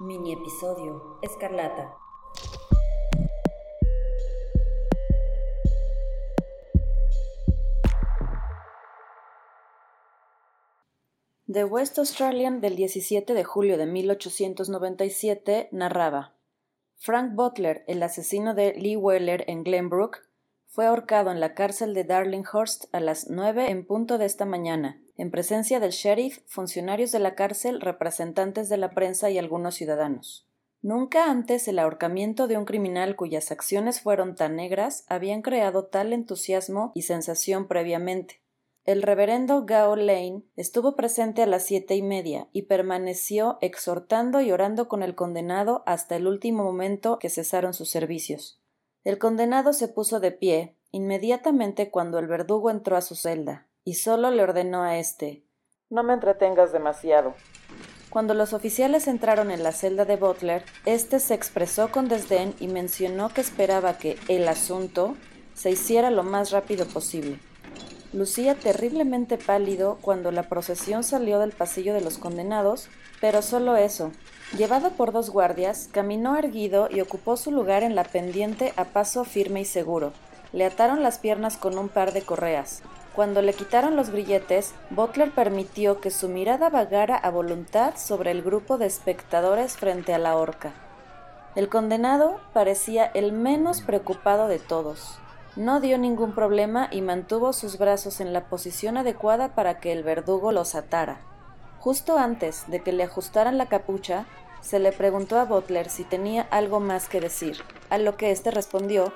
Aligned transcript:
Mini 0.00 0.32
episodio 0.32 1.20
Escarlata. 1.22 1.94
The 11.46 11.64
West 11.64 11.96
Australian 12.00 12.60
del 12.60 12.74
17 12.74 13.34
de 13.34 13.44
julio 13.44 13.78
de 13.78 13.86
1897 13.86 15.68
narraba 15.70 16.34
Frank 16.96 17.36
Butler, 17.36 17.84
el 17.86 18.02
asesino 18.02 18.54
de 18.54 18.74
Lee 18.74 18.96
Weller 18.96 19.44
en 19.46 19.62
Glenbrook, 19.62 20.22
fue 20.66 20.86
ahorcado 20.86 21.30
en 21.30 21.38
la 21.38 21.54
cárcel 21.54 21.94
de 21.94 22.02
Darlinghurst 22.02 22.92
a 22.92 22.98
las 22.98 23.30
nueve 23.30 23.70
en 23.70 23.86
punto 23.86 24.18
de 24.18 24.24
esta 24.24 24.44
mañana, 24.44 25.00
en 25.16 25.30
presencia 25.30 25.80
del 25.80 25.92
sheriff, 25.92 26.40
funcionarios 26.46 27.12
de 27.12 27.18
la 27.18 27.34
cárcel, 27.34 27.80
representantes 27.80 28.68
de 28.68 28.76
la 28.76 28.90
prensa 28.90 29.30
y 29.30 29.38
algunos 29.38 29.74
ciudadanos. 29.74 30.46
Nunca 30.82 31.30
antes 31.30 31.66
el 31.66 31.78
ahorcamiento 31.78 32.46
de 32.46 32.58
un 32.58 32.66
criminal 32.66 33.16
cuyas 33.16 33.50
acciones 33.50 34.02
fueron 34.02 34.34
tan 34.34 34.56
negras 34.56 35.06
habían 35.08 35.40
creado 35.40 35.86
tal 35.86 36.12
entusiasmo 36.12 36.92
y 36.94 37.02
sensación 37.02 37.68
previamente. 37.68 38.42
El 38.84 39.00
reverendo 39.00 39.64
Gao 39.64 39.96
Lane 39.96 40.42
estuvo 40.56 40.94
presente 40.94 41.42
a 41.42 41.46
las 41.46 41.62
siete 41.62 41.94
y 41.96 42.02
media 42.02 42.48
y 42.52 42.62
permaneció 42.62 43.56
exhortando 43.62 44.42
y 44.42 44.52
orando 44.52 44.88
con 44.88 45.02
el 45.02 45.14
condenado 45.14 45.82
hasta 45.86 46.16
el 46.16 46.26
último 46.26 46.64
momento 46.64 47.18
que 47.18 47.30
cesaron 47.30 47.72
sus 47.72 47.88
servicios. 47.88 48.60
El 49.04 49.18
condenado 49.18 49.72
se 49.72 49.88
puso 49.88 50.20
de 50.20 50.32
pie 50.32 50.76
inmediatamente 50.90 51.90
cuando 51.90 52.18
el 52.18 52.26
verdugo 52.26 52.70
entró 52.70 52.98
a 52.98 53.00
su 53.00 53.14
celda, 53.14 53.68
y 53.84 53.94
solo 53.94 54.30
le 54.30 54.42
ordenó 54.42 54.82
a 54.82 54.98
éste 54.98 55.44
No 55.90 56.02
me 56.02 56.14
entretengas 56.14 56.72
demasiado. 56.72 57.34
Cuando 58.10 58.34
los 58.34 58.52
oficiales 58.52 59.08
entraron 59.08 59.50
en 59.50 59.62
la 59.62 59.72
celda 59.72 60.04
de 60.04 60.16
Butler, 60.16 60.64
éste 60.86 61.20
se 61.20 61.34
expresó 61.34 61.90
con 61.90 62.08
desdén 62.08 62.54
y 62.60 62.68
mencionó 62.68 63.28
que 63.28 63.40
esperaba 63.40 63.98
que 63.98 64.18
el 64.28 64.48
asunto 64.48 65.16
se 65.54 65.70
hiciera 65.70 66.10
lo 66.10 66.22
más 66.22 66.50
rápido 66.50 66.86
posible. 66.86 67.38
Lucía 68.12 68.54
terriblemente 68.54 69.36
pálido 69.38 69.98
cuando 70.00 70.30
la 70.30 70.44
procesión 70.44 71.02
salió 71.02 71.40
del 71.40 71.50
pasillo 71.50 71.94
de 71.94 72.00
los 72.00 72.18
condenados, 72.18 72.88
pero 73.20 73.42
solo 73.42 73.76
eso, 73.76 74.12
Llevado 74.56 74.90
por 74.90 75.10
dos 75.10 75.30
guardias, 75.30 75.88
caminó 75.90 76.36
erguido 76.36 76.88
y 76.88 77.00
ocupó 77.00 77.36
su 77.36 77.50
lugar 77.50 77.82
en 77.82 77.96
la 77.96 78.04
pendiente 78.04 78.72
a 78.76 78.84
paso 78.84 79.24
firme 79.24 79.62
y 79.62 79.64
seguro. 79.64 80.12
Le 80.52 80.64
ataron 80.64 81.02
las 81.02 81.18
piernas 81.18 81.56
con 81.56 81.76
un 81.76 81.88
par 81.88 82.12
de 82.12 82.22
correas. 82.22 82.80
Cuando 83.14 83.42
le 83.42 83.52
quitaron 83.52 83.94
los 83.94 84.10
grilletes, 84.10 84.74
Butler 84.90 85.30
permitió 85.30 86.00
que 86.00 86.10
su 86.10 86.28
mirada 86.28 86.68
vagara 86.68 87.16
a 87.16 87.30
voluntad 87.30 87.94
sobre 87.96 88.32
el 88.32 88.42
grupo 88.42 88.76
de 88.76 88.86
espectadores 88.86 89.76
frente 89.76 90.12
a 90.12 90.18
la 90.18 90.36
horca. 90.36 90.72
El 91.54 91.68
condenado 91.68 92.40
parecía 92.52 93.04
el 93.04 93.30
menos 93.30 93.82
preocupado 93.82 94.48
de 94.48 94.58
todos. 94.58 95.20
No 95.54 95.78
dio 95.78 95.96
ningún 95.96 96.34
problema 96.34 96.88
y 96.90 97.02
mantuvo 97.02 97.52
sus 97.52 97.78
brazos 97.78 98.20
en 98.20 98.32
la 98.32 98.46
posición 98.46 98.96
adecuada 98.96 99.54
para 99.54 99.78
que 99.78 99.92
el 99.92 100.02
verdugo 100.02 100.50
los 100.50 100.74
atara. 100.74 101.20
Justo 101.78 102.18
antes 102.18 102.64
de 102.66 102.80
que 102.80 102.92
le 102.92 103.04
ajustaran 103.04 103.58
la 103.58 103.66
capucha, 103.66 104.26
se 104.60 104.80
le 104.80 104.90
preguntó 104.90 105.38
a 105.38 105.44
Butler 105.44 105.88
si 105.88 106.02
tenía 106.02 106.48
algo 106.50 106.80
más 106.80 107.08
que 107.08 107.20
decir, 107.20 107.58
a 107.90 107.98
lo 107.98 108.16
que 108.16 108.32
éste 108.32 108.50
respondió 108.50 109.12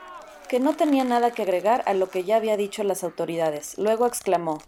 que 0.49 0.61
no 0.61 0.75
tenía 0.75 1.05
nada 1.05 1.31
que 1.31 1.43
agregar 1.43 1.83
a 1.87 1.95
lo 1.95 2.09
que 2.09 2.25
ya 2.25 2.37
había 2.37 2.57
dicho 2.57 2.83
las 2.83 3.05
autoridades. 3.05 3.77
Luego 3.79 4.07
exclamó 4.07 4.59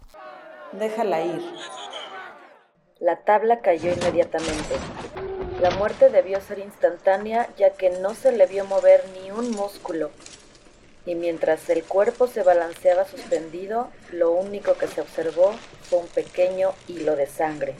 Déjala 0.71 1.21
ir. 1.21 1.41
La 2.99 3.23
tabla 3.23 3.61
cayó 3.61 3.91
inmediatamente. 3.91 4.75
La 5.59 5.71
muerte 5.71 6.09
debió 6.09 6.39
ser 6.39 6.59
instantánea 6.59 7.49
ya 7.57 7.71
que 7.71 7.89
no 7.89 8.13
se 8.13 8.31
le 8.31 8.45
vio 8.45 8.63
mover 8.65 9.03
ni 9.13 9.31
un 9.31 9.51
músculo. 9.51 10.11
Y 11.05 11.15
mientras 11.15 11.67
el 11.69 11.83
cuerpo 11.83 12.27
se 12.27 12.43
balanceaba 12.43 13.05
suspendido, 13.05 13.89
lo 14.11 14.31
único 14.31 14.75
que 14.75 14.87
se 14.87 15.01
observó 15.01 15.53
fue 15.89 15.99
un 15.99 16.07
pequeño 16.07 16.73
hilo 16.87 17.15
de 17.15 17.25
sangre. 17.25 17.73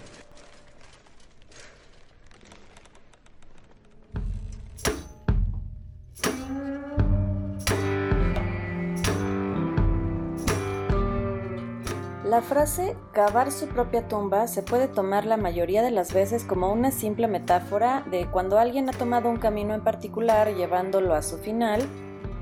La 12.31 12.41
frase 12.41 12.95
cavar 13.11 13.51
su 13.51 13.67
propia 13.67 14.07
tumba 14.07 14.47
se 14.47 14.63
puede 14.63 14.87
tomar 14.87 15.25
la 15.25 15.35
mayoría 15.35 15.81
de 15.83 15.91
las 15.91 16.13
veces 16.13 16.45
como 16.45 16.71
una 16.71 16.89
simple 16.89 17.27
metáfora 17.27 18.05
de 18.09 18.25
cuando 18.31 18.57
alguien 18.57 18.87
ha 18.87 18.93
tomado 18.93 19.29
un 19.29 19.35
camino 19.35 19.73
en 19.73 19.83
particular 19.83 20.55
llevándolo 20.55 21.13
a 21.13 21.23
su 21.23 21.39
final 21.39 21.81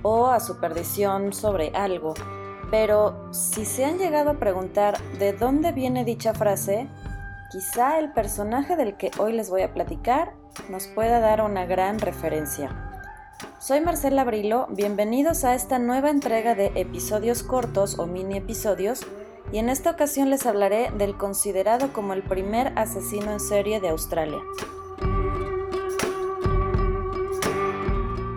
o 0.03 0.27
a 0.27 0.41
su 0.41 0.59
perdición 0.59 1.33
sobre 1.33 1.69
algo. 1.69 2.13
Pero 2.69 3.33
si 3.33 3.65
se 3.65 3.83
han 3.83 3.97
llegado 3.97 4.29
a 4.29 4.33
preguntar 4.35 5.01
de 5.17 5.33
dónde 5.33 5.71
viene 5.71 6.05
dicha 6.05 6.35
frase, 6.35 6.87
quizá 7.51 7.97
el 7.97 8.13
personaje 8.13 8.75
del 8.75 8.95
que 8.95 9.09
hoy 9.17 9.33
les 9.33 9.49
voy 9.49 9.63
a 9.63 9.73
platicar 9.73 10.33
nos 10.69 10.85
pueda 10.85 11.19
dar 11.19 11.41
una 11.41 11.65
gran 11.65 11.97
referencia. 11.97 12.69
Soy 13.57 13.81
Marcela 13.81 14.23
Brilo, 14.23 14.67
bienvenidos 14.69 15.43
a 15.45 15.55
esta 15.55 15.79
nueva 15.79 16.11
entrega 16.11 16.53
de 16.53 16.73
episodios 16.75 17.41
cortos 17.41 17.97
o 17.97 18.05
mini 18.05 18.37
episodios 18.37 19.03
y 19.51 19.57
en 19.57 19.69
esta 19.69 19.91
ocasión 19.91 20.29
les 20.29 20.45
hablaré 20.45 20.91
del 20.97 21.17
considerado 21.17 21.91
como 21.93 22.13
el 22.13 22.23
primer 22.23 22.77
asesino 22.77 23.31
en 23.31 23.39
serie 23.39 23.79
de 23.79 23.89
Australia. 23.89 24.39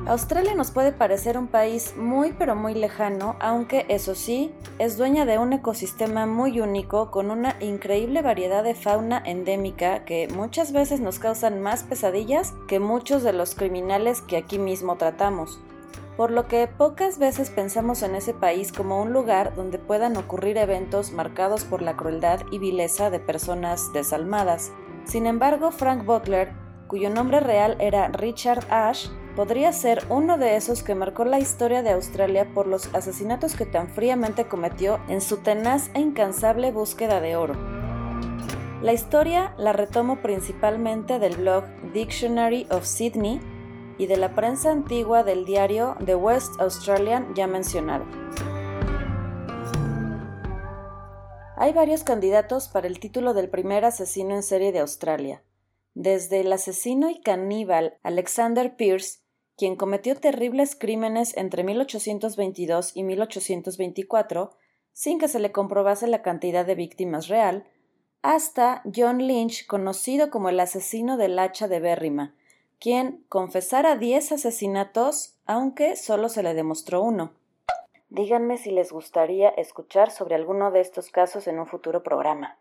Australia 0.06 0.54
nos 0.54 0.72
puede 0.72 0.92
parecer 0.92 1.38
un 1.38 1.46
país 1.46 1.94
muy 1.96 2.32
pero 2.32 2.54
muy 2.54 2.74
lejano, 2.74 3.36
aunque 3.40 3.86
eso 3.88 4.14
sí, 4.14 4.52
es 4.78 4.98
dueña 4.98 5.24
de 5.24 5.38
un 5.38 5.52
ecosistema 5.52 6.26
muy 6.26 6.60
único 6.60 7.10
con 7.10 7.30
una 7.30 7.56
increíble 7.60 8.20
variedad 8.20 8.62
de 8.62 8.74
fauna 8.74 9.22
endémica 9.24 10.04
que 10.04 10.28
muchas 10.28 10.72
veces 10.72 11.00
nos 11.00 11.18
causan 11.18 11.62
más 11.62 11.84
pesadillas 11.84 12.52
que 12.68 12.78
muchos 12.78 13.22
de 13.22 13.32
los 13.32 13.54
criminales 13.54 14.20
que 14.20 14.36
aquí 14.36 14.58
mismo 14.58 14.96
tratamos 14.96 15.60
por 16.16 16.30
lo 16.30 16.46
que 16.46 16.66
pocas 16.66 17.18
veces 17.18 17.50
pensamos 17.50 18.02
en 18.02 18.14
ese 18.14 18.34
país 18.34 18.72
como 18.72 19.00
un 19.00 19.12
lugar 19.12 19.54
donde 19.54 19.78
puedan 19.78 20.16
ocurrir 20.16 20.58
eventos 20.58 21.12
marcados 21.12 21.64
por 21.64 21.82
la 21.82 21.96
crueldad 21.96 22.40
y 22.50 22.58
vileza 22.58 23.10
de 23.10 23.20
personas 23.20 23.92
desalmadas. 23.92 24.72
Sin 25.04 25.26
embargo, 25.26 25.70
Frank 25.70 26.04
Butler, 26.04 26.52
cuyo 26.86 27.10
nombre 27.10 27.40
real 27.40 27.76
era 27.80 28.08
Richard 28.08 28.64
Ash, 28.70 29.08
podría 29.34 29.72
ser 29.72 30.04
uno 30.08 30.38
de 30.38 30.56
esos 30.56 30.82
que 30.82 30.94
marcó 30.94 31.24
la 31.24 31.38
historia 31.38 31.82
de 31.82 31.90
Australia 31.90 32.48
por 32.52 32.66
los 32.66 32.94
asesinatos 32.94 33.54
que 33.54 33.66
tan 33.66 33.88
fríamente 33.88 34.46
cometió 34.46 35.00
en 35.08 35.20
su 35.20 35.38
tenaz 35.38 35.90
e 35.94 36.00
incansable 36.00 36.70
búsqueda 36.70 37.20
de 37.20 37.36
oro. 37.36 37.54
La 38.82 38.92
historia 38.92 39.54
la 39.58 39.72
retomo 39.72 40.16
principalmente 40.16 41.18
del 41.18 41.36
blog 41.36 41.64
Dictionary 41.92 42.66
of 42.70 42.84
Sydney, 42.84 43.40
y 43.98 44.06
de 44.06 44.16
la 44.16 44.34
prensa 44.34 44.70
antigua 44.70 45.22
del 45.24 45.44
diario 45.44 45.96
The 46.04 46.14
West 46.14 46.60
Australian 46.60 47.34
ya 47.34 47.46
mencionado. 47.46 48.04
Hay 51.56 51.72
varios 51.72 52.02
candidatos 52.02 52.68
para 52.68 52.86
el 52.86 52.98
título 52.98 53.34
del 53.34 53.48
primer 53.48 53.84
asesino 53.84 54.34
en 54.34 54.42
serie 54.42 54.72
de 54.72 54.80
Australia, 54.80 55.42
desde 55.94 56.40
el 56.40 56.52
asesino 56.52 57.10
y 57.10 57.20
caníbal 57.20 57.98
Alexander 58.02 58.74
Pierce, 58.76 59.20
quien 59.56 59.76
cometió 59.76 60.16
terribles 60.16 60.74
crímenes 60.74 61.36
entre 61.36 61.62
1822 61.62 62.96
y 62.96 63.02
1824 63.04 64.56
sin 64.92 65.18
que 65.18 65.28
se 65.28 65.38
le 65.38 65.52
comprobase 65.52 66.06
la 66.06 66.22
cantidad 66.22 66.66
de 66.66 66.74
víctimas 66.74 67.28
real, 67.28 67.64
hasta 68.22 68.82
John 68.94 69.18
Lynch, 69.18 69.66
conocido 69.66 70.30
como 70.30 70.48
el 70.48 70.60
asesino 70.60 71.16
del 71.16 71.38
hacha 71.38 71.66
de 71.66 71.80
Berrima, 71.80 72.34
quien 72.82 73.24
confesara 73.28 73.94
10 73.94 74.32
asesinatos, 74.32 75.36
aunque 75.46 75.94
solo 75.94 76.28
se 76.28 76.42
le 76.42 76.52
demostró 76.52 77.00
uno. 77.00 77.30
Díganme 78.08 78.58
si 78.58 78.72
les 78.72 78.90
gustaría 78.90 79.50
escuchar 79.50 80.10
sobre 80.10 80.34
alguno 80.34 80.72
de 80.72 80.80
estos 80.80 81.10
casos 81.10 81.46
en 81.46 81.60
un 81.60 81.68
futuro 81.68 82.02
programa. 82.02 82.58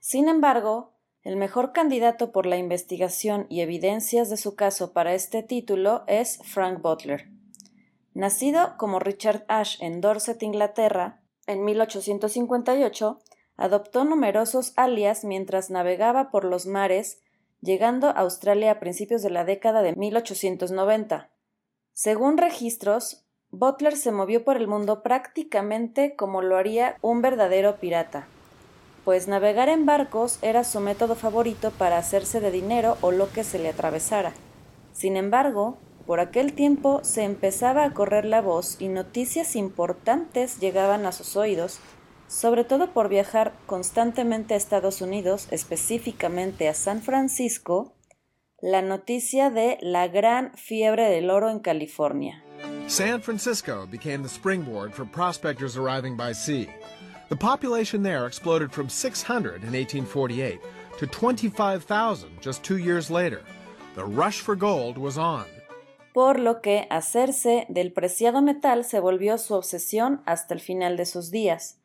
Sin 0.00 0.26
embargo, 0.26 0.94
el 1.22 1.36
mejor 1.36 1.72
candidato 1.72 2.32
por 2.32 2.46
la 2.46 2.56
investigación 2.56 3.44
y 3.50 3.60
evidencias 3.60 4.30
de 4.30 4.38
su 4.38 4.56
caso 4.56 4.94
para 4.94 5.12
este 5.12 5.42
título 5.42 6.04
es 6.06 6.40
Frank 6.44 6.80
Butler. 6.80 7.28
Nacido 8.14 8.78
como 8.78 9.00
Richard 9.00 9.44
Ash 9.48 9.76
en 9.82 10.00
Dorset, 10.00 10.42
Inglaterra, 10.42 11.20
en 11.46 11.62
1858, 11.62 13.18
adoptó 13.58 14.04
numerosos 14.06 14.72
alias 14.76 15.24
mientras 15.24 15.68
navegaba 15.68 16.30
por 16.30 16.46
los 16.46 16.64
mares 16.64 17.20
llegando 17.60 18.08
a 18.08 18.20
Australia 18.20 18.72
a 18.72 18.80
principios 18.80 19.22
de 19.22 19.30
la 19.30 19.44
década 19.44 19.82
de 19.82 19.94
1890. 19.94 21.30
Según 21.92 22.38
registros, 22.38 23.24
Butler 23.50 23.96
se 23.96 24.12
movió 24.12 24.44
por 24.44 24.56
el 24.56 24.68
mundo 24.68 25.02
prácticamente 25.02 26.14
como 26.16 26.42
lo 26.42 26.56
haría 26.56 26.96
un 27.00 27.22
verdadero 27.22 27.76
pirata. 27.76 28.28
pues 29.04 29.26
navegar 29.26 29.70
en 29.70 29.86
barcos 29.86 30.38
era 30.42 30.64
su 30.64 30.80
método 30.80 31.14
favorito 31.14 31.70
para 31.70 31.96
hacerse 31.96 32.40
de 32.40 32.50
dinero 32.50 32.98
o 33.00 33.10
lo 33.10 33.32
que 33.32 33.42
se 33.42 33.58
le 33.58 33.70
atravesara. 33.70 34.34
Sin 34.92 35.16
embargo, 35.16 35.78
por 36.06 36.20
aquel 36.20 36.52
tiempo 36.52 37.00
se 37.04 37.22
empezaba 37.22 37.84
a 37.84 37.94
correr 37.94 38.26
la 38.26 38.42
voz 38.42 38.76
y 38.78 38.88
noticias 38.88 39.56
importantes 39.56 40.60
llegaban 40.60 41.06
a 41.06 41.12
sus 41.12 41.36
oídos, 41.36 41.80
sobre 42.28 42.62
todo 42.62 42.92
por 42.92 43.08
viajar 43.08 43.52
constantemente 43.66 44.54
a 44.54 44.56
Estados 44.56 45.00
Unidos, 45.00 45.48
específicamente 45.50 46.68
a 46.68 46.74
San 46.74 47.02
Francisco, 47.02 47.94
la 48.60 48.82
noticia 48.82 49.50
de 49.50 49.78
la 49.80 50.06
gran 50.08 50.52
fiebre 50.56 51.08
del 51.08 51.30
oro 51.30 51.50
en 51.50 51.58
California. 51.58 52.44
San 52.86 53.20
Francisco 53.20 53.86
became 53.90 54.22
the 54.22 54.28
springboard 54.28 54.92
for 54.92 55.04
prospectors 55.04 55.76
arriving 55.76 56.16
by 56.16 56.32
sea. 56.32 56.68
The 57.28 57.36
population 57.36 58.02
there 58.02 58.26
exploded 58.26 58.70
from 58.72 58.88
600 58.88 59.64
in 59.64 59.72
1848 59.72 60.60
to 60.98 61.06
25,000 61.06 62.40
just 62.40 62.62
two 62.62 62.78
years 62.78 63.10
later. 63.10 63.42
The 63.94 64.04
rush 64.04 64.40
for 64.40 64.56
gold 64.56 64.96
was 64.96 65.18
on 65.18 65.44
por 66.18 66.40
lo 66.40 66.60
que 66.60 66.88
hacerse 66.90 67.64
del 67.68 67.92
preciado 67.92 68.42
metal 68.42 68.84
se 68.84 68.98
volvió 68.98 69.38
su 69.38 69.54
obsesión 69.54 70.20
hasta 70.26 70.52
el 70.52 70.58
final 70.58 70.96
de 70.96 71.06
sus 71.06 71.30
días. 71.30 71.77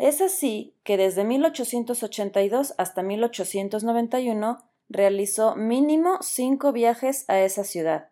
Es 0.00 0.22
así 0.22 0.74
que 0.82 0.96
desde 0.96 1.24
1882 1.24 2.72
hasta 2.78 3.02
1891 3.02 4.56
realizó 4.88 5.56
mínimo 5.56 6.16
cinco 6.22 6.72
viajes 6.72 7.26
a 7.28 7.40
esa 7.40 7.64
ciudad. 7.64 8.08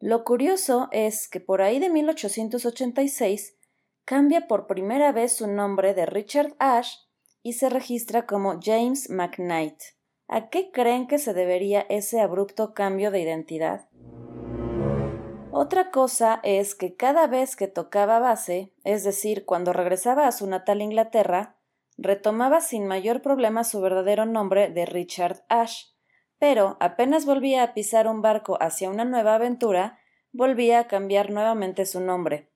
Lo 0.00 0.24
curioso 0.24 0.88
es 0.92 1.28
que 1.28 1.40
por 1.40 1.60
ahí 1.60 1.78
de 1.78 1.90
1886 1.90 3.54
cambia 4.06 4.48
por 4.48 4.66
primera 4.66 5.12
vez 5.12 5.36
su 5.36 5.46
nombre 5.46 5.92
de 5.92 6.06
Richard 6.06 6.56
Ash 6.58 6.94
y 7.42 7.52
se 7.52 7.68
registra 7.68 8.24
como 8.24 8.58
James 8.62 9.10
McKnight. 9.10 9.76
¿A 10.28 10.48
qué 10.48 10.70
creen 10.70 11.06
que 11.06 11.18
se 11.18 11.34
debería 11.34 11.84
ese 11.90 12.18
abrupto 12.22 12.72
cambio 12.72 13.10
de 13.10 13.20
identidad? 13.20 13.90
Otra 15.58 15.90
cosa 15.90 16.38
es 16.42 16.74
que 16.74 16.96
cada 16.96 17.26
vez 17.28 17.56
que 17.56 17.66
tocaba 17.66 18.18
base, 18.18 18.74
es 18.84 19.04
decir, 19.04 19.46
cuando 19.46 19.72
regresaba 19.72 20.26
a 20.26 20.32
su 20.32 20.46
natal 20.46 20.82
Inglaterra, 20.82 21.56
retomaba 21.96 22.60
sin 22.60 22.86
mayor 22.86 23.22
problema 23.22 23.64
su 23.64 23.80
verdadero 23.80 24.26
nombre 24.26 24.68
de 24.68 24.84
Richard 24.84 25.46
Ash, 25.48 25.84
pero 26.38 26.76
apenas 26.78 27.24
volvía 27.24 27.62
a 27.62 27.72
pisar 27.72 28.06
un 28.06 28.20
barco 28.20 28.58
hacia 28.60 28.90
una 28.90 29.06
nueva 29.06 29.36
aventura, 29.36 29.98
volvía 30.30 30.78
a 30.78 30.88
cambiar 30.88 31.30
nuevamente 31.30 31.86
su 31.86 32.00
nombre. 32.00 32.52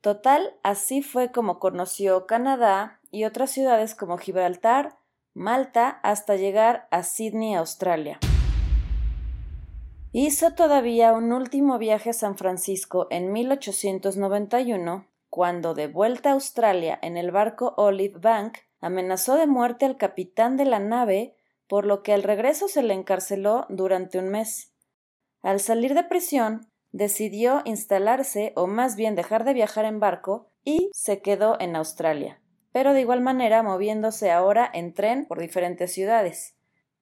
Total, 0.00 0.56
así 0.64 1.02
fue 1.02 1.30
como 1.30 1.60
conoció 1.60 2.26
Canadá 2.26 3.00
y 3.12 3.26
otras 3.26 3.52
ciudades 3.52 3.94
como 3.94 4.18
Gibraltar, 4.18 4.98
Malta, 5.34 6.00
hasta 6.02 6.34
llegar 6.34 6.88
a 6.90 7.04
Sydney, 7.04 7.54
Australia. 7.54 8.18
Hizo 10.12 10.54
todavía 10.54 11.12
un 11.12 11.32
último 11.32 11.76
viaje 11.76 12.10
a 12.10 12.14
San 12.14 12.38
Francisco 12.38 13.08
en 13.10 13.30
1891, 13.30 15.06
cuando 15.28 15.74
de 15.74 15.86
vuelta 15.86 16.30
a 16.30 16.32
Australia 16.32 16.98
en 17.02 17.18
el 17.18 17.30
barco 17.30 17.74
Olive 17.76 18.18
Bank, 18.18 18.56
amenazó 18.80 19.36
de 19.36 19.46
muerte 19.46 19.84
al 19.84 19.98
capitán 19.98 20.56
de 20.56 20.64
la 20.64 20.78
nave, 20.78 21.36
por 21.68 21.84
lo 21.84 22.02
que 22.02 22.14
al 22.14 22.22
regreso 22.22 22.68
se 22.68 22.82
le 22.82 22.94
encarceló 22.94 23.66
durante 23.68 24.18
un 24.18 24.30
mes. 24.30 24.72
Al 25.42 25.60
salir 25.60 25.92
de 25.92 26.04
prisión, 26.04 26.70
decidió 26.90 27.60
instalarse 27.66 28.54
o 28.56 28.66
más 28.66 28.96
bien 28.96 29.14
dejar 29.14 29.44
de 29.44 29.52
viajar 29.52 29.84
en 29.84 30.00
barco 30.00 30.48
y 30.64 30.88
se 30.94 31.20
quedó 31.20 31.60
en 31.60 31.76
Australia, 31.76 32.40
pero 32.72 32.94
de 32.94 33.02
igual 33.02 33.20
manera 33.20 33.62
moviéndose 33.62 34.30
ahora 34.30 34.70
en 34.72 34.94
tren 34.94 35.26
por 35.26 35.38
diferentes 35.38 35.92
ciudades 35.92 36.57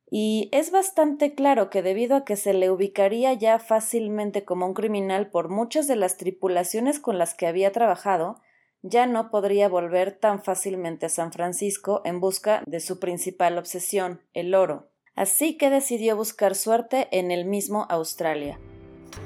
y 0.08 0.48
es 0.52 0.70
bastante 0.70 1.34
claro 1.34 1.68
que 1.68 1.82
debido 1.82 2.16
a 2.16 2.24
que 2.24 2.36
se 2.36 2.54
le 2.54 2.70
ubicaría 2.70 3.32
ya 3.32 3.58
fácilmente 3.58 4.44
como 4.44 4.66
un 4.66 4.74
criminal 4.74 5.30
por 5.30 5.48
muchas 5.48 5.88
de 5.88 5.96
las 5.96 6.16
tripulaciones 6.16 7.00
con 7.00 7.18
las 7.18 7.34
que 7.34 7.46
había 7.46 7.72
trabajado, 7.72 8.40
ya 8.82 9.06
no 9.06 9.30
podría 9.30 9.68
volver 9.68 10.12
tan 10.12 10.42
fácilmente 10.42 11.06
a 11.06 11.08
San 11.08 11.32
Francisco 11.32 12.02
en 12.04 12.20
busca 12.20 12.62
de 12.66 12.78
su 12.78 13.00
principal 13.00 13.58
obsesión, 13.58 14.22
el 14.32 14.54
oro. 14.54 14.90
Así 15.16 15.56
que 15.56 15.70
decidió 15.70 16.14
buscar 16.16 16.54
suerte 16.54 17.08
en 17.10 17.30
el 17.30 17.46
mismo 17.46 17.86
Australia. 17.88 18.60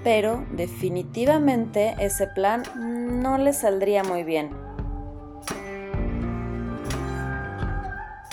Pero 0.03 0.47
definitivamente 0.53 1.94
ese 1.99 2.26
plan 2.29 2.62
no 3.23 3.37
le 3.38 3.53
saldría 3.53 4.03
muy 4.05 4.23
bien. 4.23 4.70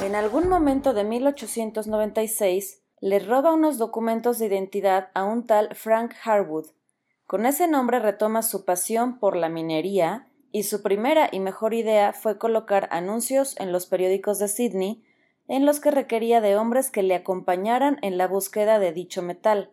En 0.08 0.16
algún 0.16 0.48
momento 0.48 0.94
de 0.94 1.04
1896 1.04 2.82
le 3.02 3.20
roba 3.20 3.54
unos 3.54 3.78
documentos 3.78 4.40
de 4.40 4.46
identidad 4.46 5.10
a 5.14 5.26
un 5.26 5.46
tal 5.46 5.76
Frank 5.76 6.14
Harwood. 6.24 6.68
Con 7.26 7.46
ese 7.46 7.68
nombre 7.68 8.00
retoma 8.00 8.42
su 8.42 8.64
pasión 8.64 9.20
por 9.20 9.36
la 9.36 9.50
minería 9.50 10.30
y 10.54 10.64
su 10.64 10.82
primera 10.82 11.28
y 11.30 11.42
mejor 11.42 11.74
idea 11.74 12.14
fue 12.14 12.38
colocar 12.38 12.88
anuncios 12.90 13.60
en 13.60 13.74
los 13.74 13.86
periódicos 13.86 14.40
de 14.40 14.48
Sydney 14.48 15.04
en 15.50 15.66
los 15.66 15.82
que 15.82 15.92
requería 15.92 16.40
de 16.40 16.56
hombres 16.56 16.90
que 16.90 17.04
le 17.04 17.14
acompañaran 17.14 17.98
en 18.02 18.18
la 18.18 18.30
búsqueda 18.30 18.80
de 18.80 18.94
dicho 18.94 19.22
metal. 19.22 19.72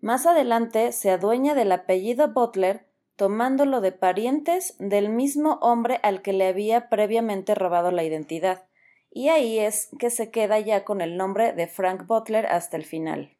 Más 0.00 0.24
adelante 0.24 0.92
se 0.92 1.10
adueña 1.10 1.56
del 1.56 1.72
apellido 1.72 2.32
Butler, 2.32 2.86
tomándolo 3.16 3.80
de 3.80 3.90
parientes 3.90 4.76
del 4.78 5.08
mismo 5.08 5.58
hombre 5.62 5.98
al 6.04 6.22
que 6.22 6.32
le 6.32 6.46
había 6.46 6.88
previamente 6.88 7.56
robado 7.56 7.90
la 7.90 8.04
identidad 8.04 8.68
y 9.14 9.28
ahí 9.28 9.60
es 9.60 9.88
que 9.98 10.10
se 10.10 10.30
queda 10.30 10.58
ya 10.58 10.84
con 10.84 11.00
el 11.00 11.16
nombre 11.16 11.52
de 11.52 11.68
Frank 11.68 12.06
Butler 12.06 12.46
hasta 12.46 12.76
el 12.76 12.84
final. 12.84 13.30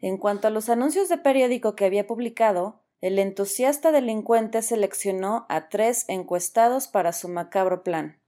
En 0.00 0.16
cuanto 0.16 0.48
a 0.48 0.50
los 0.50 0.70
anuncios 0.70 1.10
de 1.10 1.18
periódico 1.18 1.76
que 1.76 1.84
había 1.84 2.06
publicado, 2.06 2.80
el 3.02 3.18
entusiasta 3.18 3.92
delincuente 3.92 4.62
seleccionó 4.62 5.44
a 5.50 5.68
tres 5.68 6.06
encuestados 6.08 6.88
para 6.88 7.12
su 7.12 7.28
macabro 7.28 7.84
plan. 7.84 8.18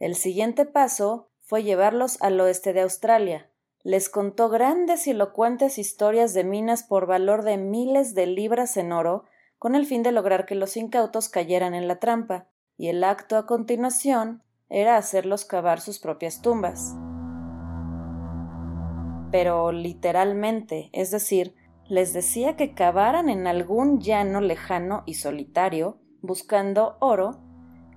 El 0.00 0.16
siguiente 0.16 0.66
paso 0.66 1.28
fue 1.40 1.62
llevarlos 1.62 2.20
al 2.20 2.40
oeste 2.40 2.72
de 2.72 2.80
Australia. 2.80 3.48
Les 3.84 4.08
contó 4.08 4.48
grandes 4.48 5.06
y 5.06 5.12
elocuentes 5.12 5.78
historias 5.78 6.34
de 6.34 6.42
minas 6.42 6.82
por 6.82 7.06
valor 7.06 7.44
de 7.44 7.58
miles 7.58 8.14
de 8.14 8.26
libras 8.26 8.76
en 8.76 8.90
oro, 8.90 9.24
con 9.56 9.76
el 9.76 9.86
fin 9.86 10.02
de 10.02 10.10
lograr 10.10 10.46
que 10.46 10.56
los 10.56 10.76
incautos 10.76 11.28
cayeran 11.28 11.74
en 11.74 11.86
la 11.86 12.00
trampa, 12.00 12.48
y 12.76 12.88
el 12.88 13.04
acto 13.04 13.36
a 13.36 13.46
continuación 13.46 14.42
era 14.72 14.96
hacerlos 14.96 15.44
cavar 15.44 15.80
sus 15.80 15.98
propias 15.98 16.40
tumbas. 16.40 16.96
Pero 19.30 19.70
literalmente, 19.70 20.88
es 20.92 21.10
decir, 21.10 21.54
les 21.88 22.14
decía 22.14 22.56
que 22.56 22.72
cavaran 22.72 23.28
en 23.28 23.46
algún 23.46 24.00
llano 24.00 24.40
lejano 24.40 25.02
y 25.04 25.14
solitario, 25.14 25.98
buscando 26.22 26.96
oro, 27.00 27.38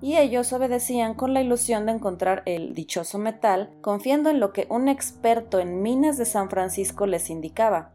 y 0.01 0.17
ellos 0.17 0.51
obedecían 0.51 1.13
con 1.13 1.33
la 1.33 1.41
ilusión 1.41 1.85
de 1.85 1.93
encontrar 1.93 2.43
el 2.45 2.73
dichoso 2.73 3.19
metal, 3.19 3.73
confiando 3.81 4.29
en 4.29 4.41
lo 4.41 4.51
que 4.51 4.67
un 4.69 4.89
experto 4.89 5.59
en 5.59 5.81
minas 5.81 6.17
de 6.17 6.25
San 6.25 6.49
Francisco 6.49 7.05
les 7.05 7.29
indicaba. 7.29 7.93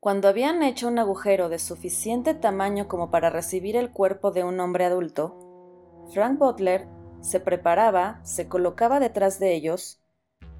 Cuando 0.00 0.28
habían 0.28 0.62
hecho 0.62 0.88
un 0.88 0.98
agujero 0.98 1.50
de 1.50 1.58
suficiente 1.58 2.32
tamaño 2.32 2.88
como 2.88 3.10
para 3.10 3.28
recibir 3.28 3.76
el 3.76 3.90
cuerpo 3.90 4.30
de 4.30 4.44
un 4.44 4.58
hombre 4.58 4.86
adulto, 4.86 5.36
Frank 6.14 6.38
Butler 6.38 6.88
se 7.20 7.40
preparaba, 7.40 8.20
se 8.22 8.48
colocaba 8.48 9.00
detrás 9.00 9.38
de 9.38 9.54
ellos 9.54 10.00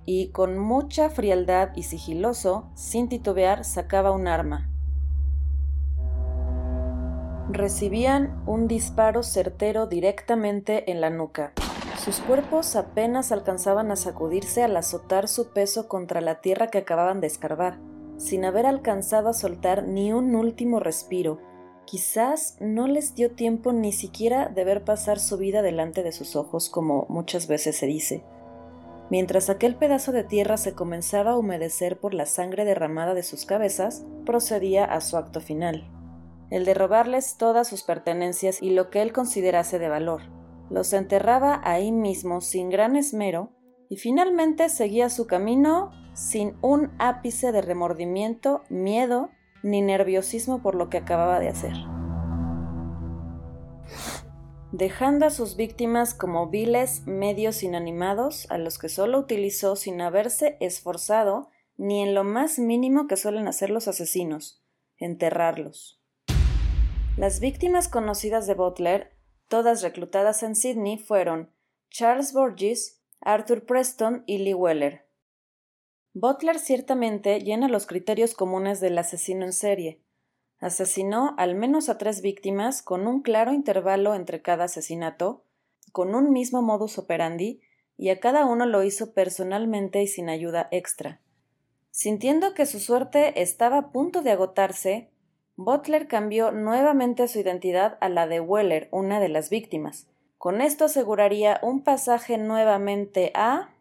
y 0.04 0.28
con 0.28 0.58
mucha 0.58 1.10
frialdad 1.10 1.70
y 1.74 1.84
sigiloso, 1.84 2.70
sin 2.74 3.08
titubear, 3.08 3.64
sacaba 3.64 4.10
un 4.12 4.26
arma. 4.26 4.68
Recibían 7.50 8.42
un 8.46 8.68
disparo 8.68 9.22
certero 9.22 9.86
directamente 9.86 10.90
en 10.90 11.00
la 11.00 11.10
nuca. 11.10 11.52
Sus 11.98 12.20
cuerpos 12.20 12.76
apenas 12.76 13.32
alcanzaban 13.32 13.90
a 13.90 13.96
sacudirse 13.96 14.62
al 14.62 14.76
azotar 14.76 15.28
su 15.28 15.52
peso 15.52 15.86
contra 15.88 16.20
la 16.20 16.40
tierra 16.40 16.68
que 16.68 16.78
acababan 16.78 17.20
de 17.20 17.26
escarbar, 17.26 17.78
sin 18.16 18.44
haber 18.44 18.66
alcanzado 18.66 19.28
a 19.28 19.34
soltar 19.34 19.86
ni 19.86 20.12
un 20.12 20.34
último 20.34 20.80
respiro, 20.80 21.40
Quizás 21.86 22.56
no 22.60 22.86
les 22.86 23.14
dio 23.14 23.32
tiempo 23.32 23.72
ni 23.72 23.92
siquiera 23.92 24.48
de 24.48 24.64
ver 24.64 24.84
pasar 24.84 25.18
su 25.18 25.36
vida 25.36 25.62
delante 25.62 26.02
de 26.02 26.12
sus 26.12 26.36
ojos, 26.36 26.70
como 26.70 27.06
muchas 27.08 27.48
veces 27.48 27.76
se 27.76 27.86
dice. 27.86 28.24
Mientras 29.10 29.50
aquel 29.50 29.74
pedazo 29.74 30.12
de 30.12 30.22
tierra 30.22 30.56
se 30.56 30.74
comenzaba 30.74 31.32
a 31.32 31.36
humedecer 31.36 31.98
por 31.98 32.14
la 32.14 32.26
sangre 32.26 32.64
derramada 32.64 33.12
de 33.12 33.24
sus 33.24 33.44
cabezas, 33.44 34.06
procedía 34.24 34.84
a 34.84 35.00
su 35.00 35.16
acto 35.16 35.40
final, 35.40 35.90
el 36.50 36.64
de 36.64 36.74
robarles 36.74 37.36
todas 37.36 37.66
sus 37.66 37.82
pertenencias 37.82 38.62
y 38.62 38.70
lo 38.70 38.88
que 38.88 39.02
él 39.02 39.12
considerase 39.12 39.80
de 39.80 39.88
valor. 39.88 40.22
Los 40.70 40.92
enterraba 40.92 41.60
ahí 41.64 41.90
mismo 41.90 42.40
sin 42.40 42.70
gran 42.70 42.94
esmero 42.94 43.50
y 43.88 43.96
finalmente 43.96 44.68
seguía 44.68 45.10
su 45.10 45.26
camino 45.26 45.90
sin 46.14 46.54
un 46.60 46.92
ápice 46.98 47.50
de 47.50 47.62
remordimiento, 47.62 48.62
miedo 48.68 49.30
ni 49.62 49.82
nerviosismo 49.82 50.62
por 50.62 50.74
lo 50.74 50.88
que 50.88 50.98
acababa 50.98 51.38
de 51.40 51.48
hacer. 51.48 51.74
dejando 54.72 55.26
a 55.26 55.30
sus 55.30 55.56
víctimas 55.56 56.14
como 56.14 56.48
viles 56.48 57.02
medios 57.06 57.62
inanimados 57.62 58.46
a 58.50 58.58
los 58.58 58.78
que 58.78 58.88
solo 58.88 59.18
utilizó 59.18 59.76
sin 59.76 60.00
haberse 60.00 60.56
esforzado 60.60 61.50
ni 61.76 62.02
en 62.02 62.14
lo 62.14 62.24
más 62.24 62.58
mínimo 62.58 63.08
que 63.08 63.16
suelen 63.16 63.48
hacer 63.48 63.70
los 63.70 63.88
asesinos, 63.88 64.62
enterrarlos. 64.98 66.00
Las 67.16 67.40
víctimas 67.40 67.88
conocidas 67.88 68.46
de 68.46 68.54
Butler, 68.54 69.16
todas 69.48 69.82
reclutadas 69.82 70.42
en 70.42 70.54
Sydney, 70.54 70.98
fueron 70.98 71.50
Charles 71.90 72.32
Borges, 72.32 73.02
Arthur 73.20 73.64
Preston 73.64 74.22
y 74.26 74.38
Lee 74.38 74.54
Weller. 74.54 75.09
Butler 76.12 76.58
ciertamente 76.58 77.38
llena 77.40 77.68
los 77.68 77.86
criterios 77.86 78.34
comunes 78.34 78.80
del 78.80 78.98
asesino 78.98 79.44
en 79.44 79.52
serie. 79.52 80.00
Asesinó 80.58 81.36
al 81.38 81.54
menos 81.54 81.88
a 81.88 81.98
tres 81.98 82.20
víctimas 82.20 82.82
con 82.82 83.06
un 83.06 83.22
claro 83.22 83.52
intervalo 83.52 84.16
entre 84.16 84.42
cada 84.42 84.64
asesinato, 84.64 85.44
con 85.92 86.16
un 86.16 86.32
mismo 86.32 86.62
modus 86.62 86.98
operandi, 86.98 87.60
y 87.96 88.08
a 88.08 88.18
cada 88.18 88.44
uno 88.44 88.66
lo 88.66 88.82
hizo 88.82 89.14
personalmente 89.14 90.02
y 90.02 90.08
sin 90.08 90.28
ayuda 90.28 90.66
extra. 90.72 91.20
Sintiendo 91.92 92.54
que 92.54 92.66
su 92.66 92.80
suerte 92.80 93.40
estaba 93.40 93.78
a 93.78 93.92
punto 93.92 94.22
de 94.22 94.32
agotarse, 94.32 95.10
Butler 95.54 96.08
cambió 96.08 96.50
nuevamente 96.50 97.28
su 97.28 97.38
identidad 97.38 97.98
a 98.00 98.08
la 98.08 98.26
de 98.26 98.40
Weller, 98.40 98.88
una 98.90 99.20
de 99.20 99.28
las 99.28 99.48
víctimas. 99.48 100.08
Con 100.38 100.60
esto 100.60 100.86
aseguraría 100.86 101.60
un 101.62 101.84
pasaje 101.84 102.38
nuevamente 102.38 103.30
a 103.34 103.74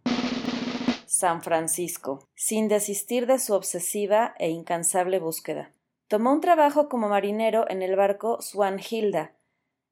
San 1.20 1.42
Francisco, 1.42 2.26
sin 2.34 2.70
desistir 2.70 3.28
de 3.28 3.40
su 3.40 3.54
obsesiva 3.54 4.34
e 4.40 4.50
incansable 4.50 5.20
búsqueda. 5.20 5.74
Tomó 6.08 6.32
un 6.32 6.40
trabajo 6.40 6.88
como 6.88 7.10
marinero 7.10 7.70
en 7.70 7.82
el 7.82 7.98
barco 7.98 8.42
Swanhilda. 8.42 9.34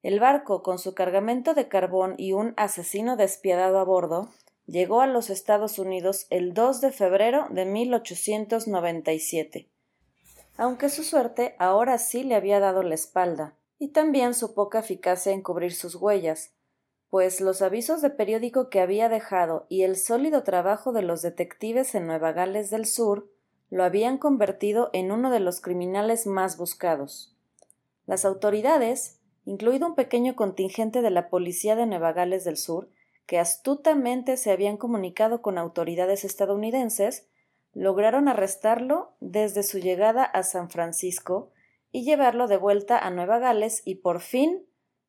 El 0.04 0.22
barco, 0.22 0.64
con 0.64 0.80
su 0.80 0.96
cargamento 0.96 1.54
de 1.54 1.68
carbón 1.68 2.16
y 2.18 2.32
un 2.32 2.54
asesino 2.56 3.18
despiadado 3.18 3.78
a 3.78 3.84
bordo, 3.84 4.30
llegó 4.68 5.02
a 5.02 5.08
los 5.08 5.30
Estados 5.30 5.80
Unidos 5.80 6.28
el 6.30 6.54
2 6.54 6.80
de 6.80 6.94
febrero 6.94 7.48
de 7.50 7.66
1897. 7.66 9.68
Aunque 10.56 10.88
su 10.88 11.04
suerte 11.04 11.58
ahora 11.60 11.98
sí 11.98 12.24
le 12.24 12.36
había 12.36 12.62
dado 12.62 12.84
la 12.84 12.96
espalda, 12.96 13.54
y 13.80 13.90
también 13.90 14.34
su 14.34 14.54
poca 14.54 14.80
eficacia 14.80 15.34
en 15.34 15.42
cubrir 15.42 15.74
sus 15.74 15.96
huellas, 15.96 16.54
pues 17.10 17.40
los 17.40 17.62
avisos 17.62 18.02
de 18.02 18.10
periódico 18.10 18.70
que 18.70 18.82
había 18.82 19.10
dejado 19.10 19.66
y 19.70 19.84
el 19.84 19.96
sólido 19.96 20.44
trabajo 20.44 20.92
de 20.92 21.02
los 21.02 21.22
detectives 21.22 21.96
en 21.96 22.06
Nueva 22.06 22.34
Gales 22.34 22.70
del 22.70 22.86
Sur 22.86 23.30
lo 23.70 23.84
habían 23.84 24.18
convertido 24.18 24.90
en 24.94 25.12
uno 25.12 25.30
de 25.32 25.40
los 25.40 25.62
criminales 25.62 26.26
más 26.28 26.58
buscados. 26.58 27.36
Las 28.06 28.26
autoridades, 28.26 29.20
incluido 29.46 29.88
un 29.88 29.96
pequeño 29.96 30.36
contingente 30.36 31.02
de 31.02 31.10
la 31.10 31.30
policía 31.30 31.76
de 31.76 31.86
Nueva 31.86 32.14
Gales 32.14 32.44
del 32.44 32.58
Sur, 32.58 32.90
que 33.26 33.40
astutamente 33.40 34.38
se 34.38 34.52
habían 34.52 34.78
comunicado 34.78 35.42
con 35.42 35.58
autoridades 35.58 36.24
estadounidenses, 36.24 37.28
lograron 37.74 38.28
arrestarlo 38.28 39.12
desde 39.20 39.64
su 39.64 39.80
llegada 39.80 40.24
a 40.24 40.44
San 40.44 40.70
Francisco 40.70 41.52
y 41.92 42.04
llevarlo 42.04 42.48
de 42.48 42.58
vuelta 42.58 42.98
a 42.98 43.10
Nueva 43.12 43.40
Gales 43.40 43.82
y 43.86 43.96
por 43.96 44.22
fin 44.22 44.66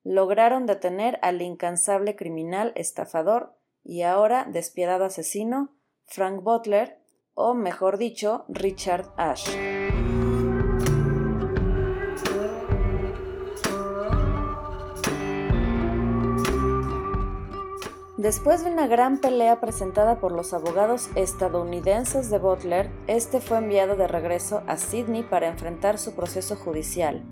lograron 0.09 0.65
detener 0.65 1.19
al 1.21 1.43
incansable 1.43 2.17
criminal 2.17 2.73
estafador 2.77 3.55
y 3.85 4.03
ahora 4.03 4.47
despiadado 4.51 5.05
asesino 5.05 5.77
Frank 6.07 6.43
Butler, 6.43 6.99
o 7.35 7.53
mejor 7.53 7.99
dicho, 7.99 8.47
Richard 8.49 9.13
Ash. 9.19 9.51
Después 18.17 18.65
de 18.65 18.73
una 18.73 18.87
gran 18.87 19.21
pelea 19.21 19.61
presentada 19.61 20.21
por 20.21 20.33
los 20.33 20.55
abogados 20.55 21.11
estadounidenses 21.17 22.31
de 22.31 22.39
Butler, 22.39 22.91
este 23.09 23.41
fue 23.41 23.59
enviado 23.59 23.95
de 23.95 24.09
regreso 24.09 24.63
a 24.67 24.79
Sydney 24.79 25.23
para 25.23 25.49
enfrentar 25.49 25.99
su 25.99 26.15
proceso 26.17 26.57
judicial. 26.57 27.23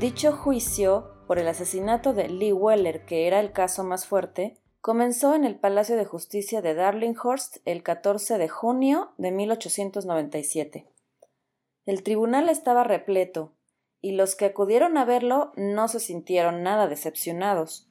Dicho 0.00 0.32
juicio 0.32 1.14
por 1.26 1.38
el 1.38 1.48
asesinato 1.48 2.12
de 2.12 2.28
Lee 2.28 2.52
Weller, 2.52 3.06
que 3.06 3.26
era 3.26 3.40
el 3.40 3.52
caso 3.52 3.82
más 3.82 4.06
fuerte, 4.06 4.60
comenzó 4.82 5.34
en 5.34 5.46
el 5.46 5.58
Palacio 5.58 5.96
de 5.96 6.04
Justicia 6.04 6.60
de 6.60 6.74
Darlinghurst 6.74 7.58
el 7.64 7.82
14 7.82 8.36
de 8.36 8.46
junio 8.46 9.14
de 9.16 9.30
1897. 9.30 10.86
El 11.86 12.02
tribunal 12.02 12.50
estaba 12.50 12.84
repleto, 12.84 13.54
y 14.02 14.12
los 14.12 14.36
que 14.36 14.44
acudieron 14.44 14.98
a 14.98 15.06
verlo 15.06 15.52
no 15.56 15.88
se 15.88 15.98
sintieron 15.98 16.62
nada 16.62 16.88
decepcionados. 16.88 17.88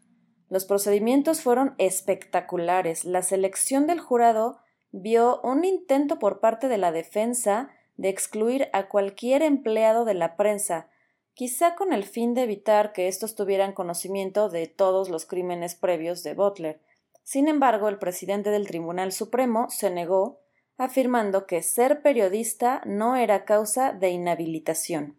Los 0.47 0.65
procedimientos 0.65 1.41
fueron 1.41 1.73
espectaculares. 1.79 3.03
La 3.05 3.23
selección 3.23 3.87
del 3.87 3.99
jurado 3.99 4.59
vio 4.91 5.41
un 5.41 5.65
intento 5.65 6.19
por 6.19 6.39
parte 6.39 6.67
de 6.67 6.77
la 6.77 6.91
defensa 6.91 7.71
de 7.97 8.09
excluir 8.09 8.69
a 8.73 8.89
cualquier 8.89 9.41
empleado 9.41 10.05
de 10.05 10.13
la 10.13 10.35
prensa, 10.35 10.87
quizá 11.35 11.75
con 11.75 11.91
el 11.91 12.05
fin 12.05 12.33
de 12.33 12.43
evitar 12.43 12.93
que 12.93 13.09
estos 13.09 13.35
tuvieran 13.35 13.73
conocimiento 13.73 14.49
de 14.49 14.67
todos 14.67 15.09
los 15.09 15.25
crímenes 15.25 15.75
previos 15.75 16.23
de 16.23 16.33
Butler. 16.33 16.79
Sin 17.23 17.49
embargo, 17.49 17.89
el 17.89 17.99
presidente 17.99 18.49
del 18.49 18.67
Tribunal 18.67 19.11
Supremo 19.11 19.69
se 19.69 19.91
negó, 19.91 20.39
afirmando 20.77 21.45
que 21.45 21.61
ser 21.61 22.01
periodista 22.01 22.81
no 22.85 23.17
era 23.17 23.43
causa 23.43 23.91
de 23.91 24.11
inhabilitación. 24.11 25.17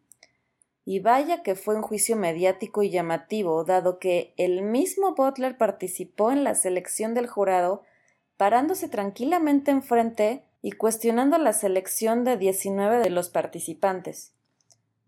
Y 0.86 1.00
vaya 1.00 1.42
que 1.42 1.54
fue 1.54 1.76
un 1.76 1.82
juicio 1.82 2.16
mediático 2.16 2.82
y 2.82 2.90
llamativo, 2.90 3.64
dado 3.64 3.98
que 3.98 4.32
el 4.38 4.62
mismo 4.62 5.14
Butler 5.14 5.58
participó 5.58 6.30
en 6.30 6.44
la 6.44 6.54
selección 6.54 7.12
del 7.12 7.26
jurado, 7.26 7.82
parándose 8.38 8.88
tranquilamente 8.88 9.70
enfrente 9.70 10.44
y 10.62 10.72
cuestionando 10.72 11.36
la 11.38 11.52
selección 11.52 12.24
de 12.24 12.38
19 12.38 13.00
de 13.00 13.10
los 13.10 13.28
participantes. 13.28 14.35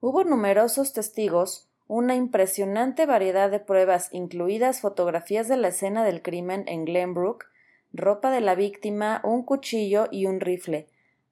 Hubo 0.00 0.22
numerosos 0.22 0.92
testigos, 0.92 1.68
una 1.88 2.14
impresionante 2.14 3.04
variedad 3.04 3.50
de 3.50 3.58
pruebas, 3.58 4.10
incluidas 4.12 4.80
fotografías 4.80 5.48
de 5.48 5.56
la 5.56 5.68
escena 5.68 6.04
del 6.04 6.22
crimen 6.22 6.62
en 6.68 6.84
Glenbrook, 6.84 7.46
ropa 7.92 8.30
de 8.30 8.40
la 8.40 8.54
víctima, 8.54 9.20
un 9.24 9.42
cuchillo 9.42 10.06
y 10.12 10.26
un 10.26 10.38
rifle, 10.38 10.86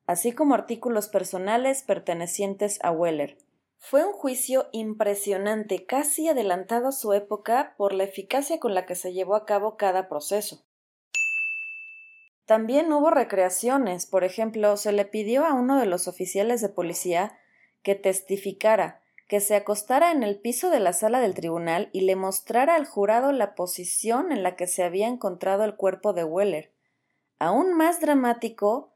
así 0.08 0.32
como 0.32 0.56
artículos 0.56 1.06
personales 1.08 1.82
pertenecientes 1.82 2.80
a 2.82 2.90
Weller. 2.90 3.38
Fue 3.78 4.04
un 4.04 4.12
juicio 4.12 4.66
impresionante, 4.72 5.86
casi 5.86 6.26
adelantado 6.26 6.88
a 6.88 6.92
su 6.92 7.12
época 7.12 7.74
por 7.76 7.92
la 7.92 8.02
eficacia 8.02 8.58
con 8.58 8.74
la 8.74 8.84
que 8.84 8.96
se 8.96 9.12
llevó 9.12 9.36
a 9.36 9.46
cabo 9.46 9.76
cada 9.76 10.08
proceso. 10.08 10.64
También 12.46 12.92
hubo 12.92 13.10
recreaciones, 13.10 14.06
por 14.06 14.24
ejemplo, 14.24 14.76
se 14.76 14.90
le 14.90 15.04
pidió 15.04 15.44
a 15.44 15.52
uno 15.52 15.78
de 15.78 15.86
los 15.86 16.08
oficiales 16.08 16.60
de 16.60 16.68
policía 16.68 17.38
que 17.86 17.94
testificara, 17.94 19.00
que 19.28 19.38
se 19.38 19.54
acostara 19.54 20.10
en 20.10 20.24
el 20.24 20.40
piso 20.40 20.70
de 20.70 20.80
la 20.80 20.92
sala 20.92 21.20
del 21.20 21.34
tribunal 21.34 21.88
y 21.92 22.00
le 22.00 22.16
mostrara 22.16 22.74
al 22.74 22.84
jurado 22.84 23.30
la 23.30 23.54
posición 23.54 24.32
en 24.32 24.42
la 24.42 24.56
que 24.56 24.66
se 24.66 24.82
había 24.82 25.06
encontrado 25.06 25.62
el 25.62 25.76
cuerpo 25.76 26.12
de 26.12 26.24
Weller. 26.24 26.72
Aún 27.38 27.74
más 27.74 28.00
dramático, 28.00 28.92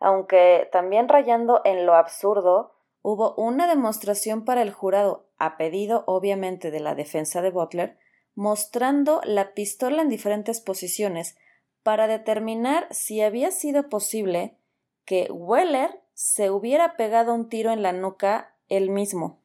aunque 0.00 0.68
también 0.72 1.08
rayando 1.08 1.60
en 1.64 1.86
lo 1.86 1.94
absurdo, 1.94 2.74
hubo 3.00 3.36
una 3.36 3.68
demostración 3.68 4.44
para 4.44 4.62
el 4.62 4.72
jurado, 4.72 5.28
a 5.38 5.56
pedido 5.56 6.02
obviamente 6.08 6.72
de 6.72 6.80
la 6.80 6.96
defensa 6.96 7.42
de 7.42 7.52
Butler, 7.52 7.96
mostrando 8.34 9.20
la 9.22 9.54
pistola 9.54 10.02
en 10.02 10.08
diferentes 10.08 10.60
posiciones 10.60 11.38
para 11.84 12.08
determinar 12.08 12.88
si 12.90 13.20
había 13.20 13.52
sido 13.52 13.88
posible 13.88 14.56
que 15.04 15.28
Weller 15.30 16.02
se 16.22 16.52
hubiera 16.52 16.96
pegado 16.96 17.34
un 17.34 17.48
tiro 17.48 17.72
en 17.72 17.82
la 17.82 17.90
nuca 17.92 18.54
él 18.68 18.90
mismo. 18.90 19.40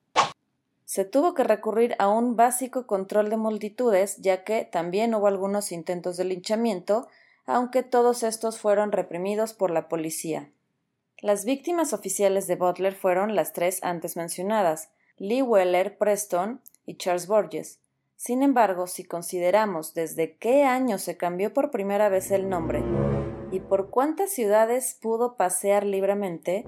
Se 0.86 1.06
tuvo 1.06 1.34
que 1.34 1.44
recurrir 1.44 1.96
a 1.98 2.08
un 2.08 2.36
básico 2.36 2.86
control 2.86 3.32
de 3.32 3.36
multitudes, 3.36 4.18
ya 4.18 4.44
que 4.44 4.64
también 4.64 5.16
hubo 5.16 5.26
algunos 5.26 5.72
intentos 5.72 6.18
de 6.18 6.26
linchamiento, 6.26 7.08
aunque 7.48 7.82
todos 7.82 8.22
estos 8.22 8.60
fueron 8.60 8.92
reprimidos 8.92 9.54
por 9.54 9.72
la 9.72 9.90
policía. 9.90 10.52
Las 11.20 11.46
víctimas 11.46 11.94
oficiales 11.94 12.46
de 12.46 12.58
Butler 12.58 12.94
fueron 12.94 13.36
las 13.36 13.54
tres 13.54 13.84
antes 13.84 14.16
mencionadas, 14.16 14.92
Lee 15.18 15.42
Weller 15.42 15.98
Preston 15.98 16.62
y 16.86 16.96
Charles 16.98 17.26
Borges. 17.26 17.80
Sin 18.18 18.44
embargo, 18.44 18.86
si 18.86 19.04
consideramos 19.04 19.96
desde 19.96 20.38
qué 20.38 20.64
año 20.64 21.00
se 21.00 21.18
cambió 21.18 21.56
por 21.56 21.72
primera 21.72 22.08
vez 22.08 22.30
el 22.30 22.48
nombre 22.48 22.84
y 23.51 23.60
por 23.60 23.89
cuántas 23.89 24.32
ciudades 24.32 24.98
pudo 25.01 25.36
pasear 25.36 25.86
libremente, 25.86 26.66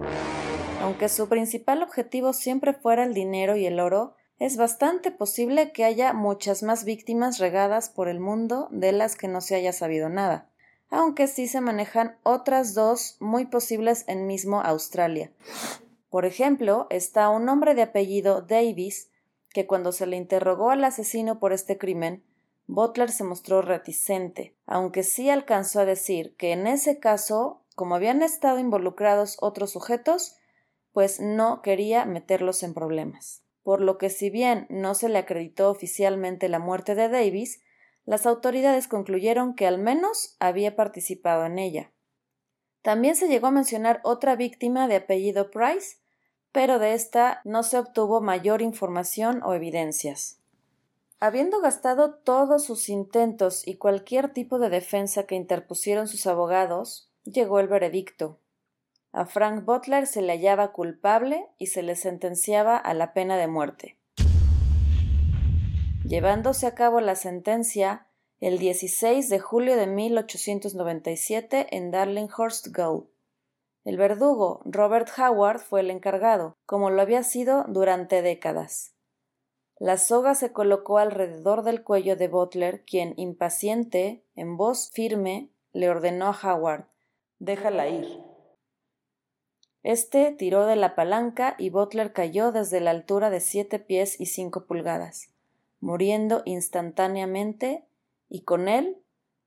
aunque 0.82 1.10
su 1.10 1.28
principal 1.28 1.84
objetivo 1.84 2.34
siempre 2.34 2.74
fuera 2.74 3.04
el 3.04 3.14
dinero 3.14 3.56
y 3.56 3.66
el 3.66 3.80
oro, 3.80 4.16
es 4.40 4.56
bastante 4.56 5.12
posible 5.12 5.72
que 5.72 5.84
haya 5.84 6.14
muchas 6.14 6.64
más 6.64 6.86
víctimas 6.86 7.40
regadas 7.40 7.90
por 7.90 8.08
el 8.08 8.20
mundo 8.20 8.70
de 8.72 8.92
las 8.92 9.16
que 9.16 9.28
no 9.28 9.42
se 9.42 9.56
haya 9.56 9.74
sabido 9.74 10.10
nada 10.10 10.50
aunque 10.90 11.28
sí 11.28 11.48
se 11.48 11.62
manejan 11.62 12.18
otras 12.24 12.74
dos 12.74 13.18
muy 13.20 13.46
posibles 13.46 14.06
en 14.08 14.28
mismo 14.28 14.62
Australia. 14.62 15.32
Por 16.10 16.26
ejemplo, 16.26 16.88
está 16.90 17.30
un 17.30 17.48
hombre 17.50 17.76
de 17.76 17.84
apellido 17.84 18.42
Davis, 18.42 19.10
que 19.54 19.68
cuando 19.68 19.92
se 19.92 20.08
le 20.08 20.18
interrogó 20.18 20.72
al 20.72 20.84
asesino 20.84 21.40
por 21.40 21.54
este 21.54 21.78
crimen, 21.78 22.24
Butler 22.72 23.12
se 23.12 23.24
mostró 23.24 23.64
reticente, 23.64 24.56
aunque 24.68 25.02
sí 25.02 25.32
alcanzó 25.32 25.80
a 25.80 25.86
decir 25.86 26.36
que 26.36 26.52
en 26.52 26.68
ese 26.68 27.00
caso, 27.00 27.64
como 27.74 27.96
habían 27.96 28.22
estado 28.22 28.60
involucrados 28.60 29.38
otros 29.42 29.72
sujetos, 29.72 30.36
pues 30.92 31.20
no 31.20 31.64
quería 31.64 32.06
meterlos 32.06 32.62
en 32.62 32.76
problemas. 32.76 33.44
Por 33.64 33.82
lo 33.82 33.98
que 33.98 34.12
si 34.12 34.30
bien 34.30 34.68
no 34.70 34.94
se 34.94 35.10
le 35.10 35.18
acreditó 35.18 35.72
oficialmente 35.72 36.48
la 36.48 36.60
muerte 36.60 36.94
de 36.94 37.10
Davis, 37.10 37.60
las 38.06 38.28
autoridades 38.28 38.88
concluyeron 38.88 39.56
que 39.56 39.66
al 39.66 39.80
menos 39.80 40.36
había 40.40 40.76
participado 40.76 41.48
en 41.48 41.58
ella. 41.58 41.92
También 42.84 43.16
se 43.16 43.28
llegó 43.28 43.48
a 43.48 43.52
mencionar 43.52 44.00
otra 44.04 44.36
víctima 44.36 44.88
de 44.88 44.98
apellido 44.98 45.50
Price, 45.50 45.98
pero 46.52 46.78
de 46.78 46.94
esta 46.94 47.42
no 47.46 47.64
se 47.64 47.80
obtuvo 47.80 48.22
mayor 48.22 48.62
información 48.62 49.42
o 49.44 49.56
evidencias. 49.56 50.39
Habiendo 51.22 51.60
gastado 51.60 52.14
todos 52.14 52.64
sus 52.64 52.88
intentos 52.88 53.68
y 53.68 53.76
cualquier 53.76 54.32
tipo 54.32 54.58
de 54.58 54.70
defensa 54.70 55.24
que 55.24 55.36
interpusieron 55.36 56.08
sus 56.08 56.26
abogados, 56.28 57.12
llegó 57.26 57.60
el 57.60 57.68
veredicto. 57.68 58.40
A 59.12 59.26
Frank 59.26 59.66
Butler 59.66 60.08
se 60.08 60.22
le 60.22 60.32
hallaba 60.32 60.72
culpable 60.72 61.46
y 61.58 61.68
se 61.68 61.84
le 61.84 61.98
sentenciaba 61.98 62.78
a 62.78 62.94
la 62.94 63.14
pena 63.14 63.36
de 63.36 63.48
muerte. 63.48 63.98
Llevándose 66.06 66.68
a 66.68 66.74
cabo 66.74 67.02
la 67.02 67.16
sentencia 67.16 68.08
el 68.40 68.58
16 68.58 69.28
de 69.28 69.40
julio 69.40 69.76
de 69.76 69.88
1897 69.88 71.76
en 71.76 71.92
Darlinghurst 71.92 72.68
Gaol. 72.68 73.10
El 73.84 73.98
verdugo 73.98 74.62
Robert 74.64 75.10
Howard 75.18 75.60
fue 75.60 75.82
el 75.82 75.92
encargado, 75.92 76.56
como 76.66 76.90
lo 76.90 77.02
había 77.02 77.24
sido 77.24 77.66
durante 77.68 78.22
décadas. 78.22 78.94
La 79.80 79.98
soga 79.98 80.36
se 80.36 80.52
colocó 80.52 80.98
alrededor 80.98 81.64
del 81.64 81.84
cuello 81.84 82.18
de 82.18 82.28
Butler, 82.28 82.84
quien, 82.86 83.14
impaciente, 83.16 84.24
en 84.36 84.58
voz 84.58 84.92
firme, 84.92 85.50
le 85.72 85.90
ordenó 85.90 86.28
a 86.28 86.38
Howard 86.54 86.86
Déjala 87.40 87.88
ir. 87.88 88.06
Este 89.82 90.34
tiró 90.34 90.66
de 90.66 90.76
la 90.76 90.94
palanca 90.94 91.56
y 91.58 91.70
Butler 91.70 92.12
cayó 92.12 92.52
desde 92.52 92.82
la 92.82 92.92
altura 92.92 93.30
de 93.30 93.40
siete 93.40 93.80
pies 93.80 94.20
y 94.20 94.26
cinco 94.26 94.66
pulgadas, 94.66 95.30
muriendo 95.80 96.42
instantáneamente, 96.44 97.86
y 98.28 98.42
con 98.42 98.68
él 98.68 98.98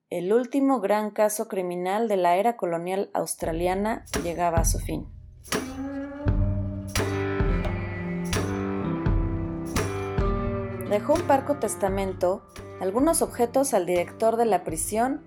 el 0.08 0.32
último 0.32 0.80
gran 0.80 1.10
caso 1.10 1.48
criminal 1.48 2.08
de 2.08 2.16
la 2.16 2.36
era 2.36 2.56
colonial 2.56 3.10
australiana 3.12 4.06
llegaba 4.22 4.58
a 4.60 4.64
su 4.64 4.78
fin. 4.78 5.06
Dejó 10.92 11.14
un 11.14 11.22
parco 11.22 11.54
testamento, 11.54 12.42
algunos 12.78 13.22
objetos 13.22 13.72
al 13.72 13.86
director 13.86 14.36
de 14.36 14.44
la 14.44 14.62
prisión 14.62 15.22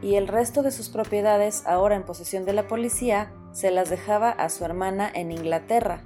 y 0.00 0.14
el 0.14 0.26
resto 0.26 0.62
de 0.62 0.70
sus 0.70 0.88
propiedades, 0.88 1.62
ahora 1.66 1.94
en 1.94 2.04
posesión 2.04 2.46
de 2.46 2.54
la 2.54 2.66
policía, 2.66 3.30
se 3.52 3.70
las 3.70 3.90
dejaba 3.90 4.30
a 4.30 4.48
su 4.48 4.64
hermana 4.64 5.10
en 5.12 5.30
Inglaterra. 5.30 6.04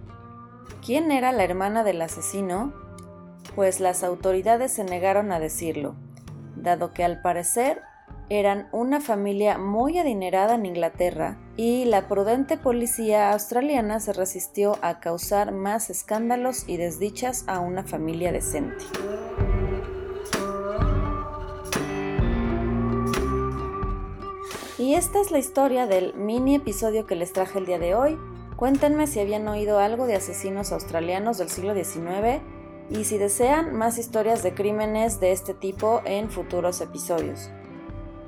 ¿Quién 0.84 1.12
era 1.12 1.30
la 1.30 1.44
hermana 1.44 1.84
del 1.84 2.02
asesino? 2.02 2.72
Pues 3.54 3.78
las 3.78 4.02
autoridades 4.02 4.72
se 4.72 4.82
negaron 4.82 5.30
a 5.30 5.38
decirlo, 5.38 5.94
dado 6.56 6.92
que 6.92 7.04
al 7.04 7.22
parecer 7.22 7.82
eran 8.28 8.68
una 8.72 9.00
familia 9.00 9.58
muy 9.58 9.98
adinerada 9.98 10.54
en 10.54 10.66
Inglaterra 10.66 11.38
y 11.56 11.84
la 11.84 12.08
prudente 12.08 12.56
policía 12.56 13.32
australiana 13.32 14.00
se 14.00 14.12
resistió 14.12 14.78
a 14.82 15.00
causar 15.00 15.52
más 15.52 15.90
escándalos 15.90 16.64
y 16.66 16.76
desdichas 16.76 17.44
a 17.46 17.60
una 17.60 17.84
familia 17.84 18.32
decente. 18.32 18.84
Y 24.78 24.94
esta 24.94 25.20
es 25.20 25.30
la 25.30 25.38
historia 25.38 25.86
del 25.86 26.14
mini 26.14 26.56
episodio 26.56 27.06
que 27.06 27.16
les 27.16 27.32
traje 27.32 27.58
el 27.58 27.66
día 27.66 27.78
de 27.78 27.94
hoy. 27.94 28.18
Cuéntenme 28.56 29.06
si 29.06 29.20
habían 29.20 29.48
oído 29.48 29.78
algo 29.78 30.06
de 30.06 30.16
asesinos 30.16 30.72
australianos 30.72 31.38
del 31.38 31.48
siglo 31.48 31.74
XIX 31.74 32.42
y 32.90 33.04
si 33.04 33.18
desean 33.18 33.74
más 33.74 33.98
historias 33.98 34.42
de 34.42 34.54
crímenes 34.54 35.20
de 35.20 35.32
este 35.32 35.54
tipo 35.54 36.02
en 36.04 36.30
futuros 36.30 36.80
episodios. 36.80 37.50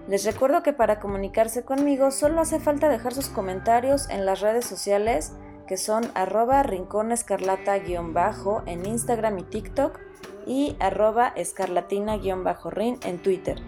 Les 0.09 0.25
recuerdo 0.25 0.62
que 0.62 0.73
para 0.73 1.01
comunicarse 1.01 1.64
conmigo 1.64 2.11
solo 2.11 2.40
hace 2.40 2.61
falta 2.61 2.88
dejar 2.88 3.12
sus 3.12 3.29
comentarios 3.29 4.09
en 4.09 4.25
las 4.25 4.40
redes 4.40 4.64
sociales 4.64 5.33
que 5.66 5.77
son 5.77 6.11
arroba 6.14 6.62
rinconescarlata-bajo 6.62 8.62
en 8.66 8.87
Instagram 8.87 9.40
y 9.40 9.42
TikTok 9.42 9.99
y 10.47 10.77
arroba 10.79 11.33
escarlatina-rin 11.35 13.01
en 13.05 13.19
Twitter. 13.19 13.61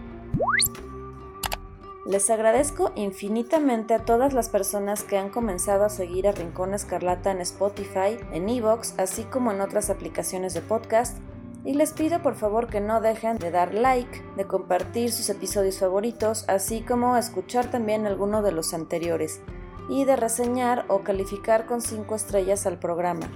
Les 2.07 2.31
agradezco 2.31 2.92
infinitamente 2.94 3.92
a 3.92 4.05
todas 4.05 4.33
las 4.33 4.48
personas 4.48 5.03
que 5.03 5.18
han 5.18 5.29
comenzado 5.29 5.85
a 5.85 5.90
seguir 5.90 6.27
a 6.27 6.33
Rincón 6.33 6.72
Escarlata 6.72 7.33
en 7.33 7.42
Spotify, 7.42 8.18
en 8.33 8.48
Evox, 8.48 8.94
así 8.98 9.24
como 9.24 9.53
en 9.53 9.61
otras 9.61 9.90
aplicaciones 9.90 10.55
de 10.55 10.62
podcast 10.62 11.18
y 11.64 11.75
les 11.75 11.92
pido 11.92 12.23
por 12.23 12.35
favor 12.35 12.68
que 12.68 12.81
no 12.81 13.01
dejen 13.01 13.37
de 13.38 13.51
dar 13.51 13.75
like, 13.75 14.23
de 14.37 14.47
compartir 14.47 15.12
sus 15.12 15.29
episodios 15.29 15.79
favoritos, 15.79 16.44
así 16.49 16.83
como 16.83 17.16
escuchar 17.16 17.71
también 17.71 18.07
alguno 18.07 18.42
de 18.42 18.53
los 18.53 18.75
anteriores 18.75 19.40
y 19.88 20.05
de 20.05 20.16
reseñar 20.16 20.85
o 20.88 21.01
calificar 21.01 21.66
con 21.66 21.81
5 21.81 22.14
estrellas 22.14 22.66
al 22.66 22.79
programa. 22.79 23.29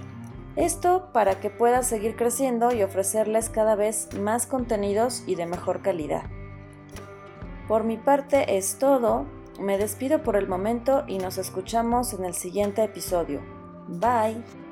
Esto 0.55 1.09
para 1.13 1.39
que 1.39 1.49
pueda 1.49 1.81
seguir 1.81 2.15
creciendo 2.15 2.71
y 2.71 2.83
ofrecerles 2.83 3.49
cada 3.49 3.75
vez 3.75 4.09
más 4.19 4.45
contenidos 4.45 5.23
y 5.25 5.35
de 5.35 5.47
mejor 5.47 5.81
calidad. 5.81 6.23
Por 7.67 7.83
mi 7.83 7.97
parte 7.97 8.57
es 8.57 8.77
todo, 8.77 9.25
me 9.59 9.77
despido 9.77 10.21
por 10.21 10.35
el 10.35 10.47
momento 10.47 11.05
y 11.07 11.17
nos 11.17 11.37
escuchamos 11.37 12.13
en 12.13 12.25
el 12.25 12.35
siguiente 12.35 12.83
episodio. 12.83 13.41
Bye. 13.87 14.62